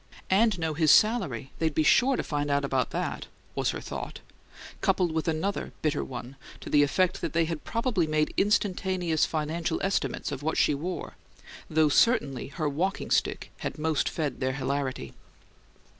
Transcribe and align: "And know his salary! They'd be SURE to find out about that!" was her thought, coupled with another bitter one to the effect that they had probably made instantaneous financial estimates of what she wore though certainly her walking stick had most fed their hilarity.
"And 0.31 0.57
know 0.57 0.73
his 0.73 0.89
salary! 0.89 1.51
They'd 1.59 1.75
be 1.75 1.83
SURE 1.83 2.15
to 2.17 2.23
find 2.23 2.49
out 2.49 2.65
about 2.65 2.89
that!" 2.89 3.27
was 3.53 3.69
her 3.69 3.79
thought, 3.79 4.19
coupled 4.81 5.11
with 5.11 5.27
another 5.27 5.73
bitter 5.83 6.03
one 6.03 6.37
to 6.61 6.71
the 6.71 6.81
effect 6.81 7.21
that 7.21 7.33
they 7.33 7.45
had 7.45 7.63
probably 7.63 8.07
made 8.07 8.33
instantaneous 8.35 9.27
financial 9.27 9.79
estimates 9.83 10.31
of 10.31 10.41
what 10.41 10.57
she 10.57 10.73
wore 10.73 11.17
though 11.69 11.89
certainly 11.89 12.47
her 12.47 12.67
walking 12.67 13.11
stick 13.11 13.51
had 13.57 13.77
most 13.77 14.09
fed 14.09 14.39
their 14.39 14.53
hilarity. 14.53 15.13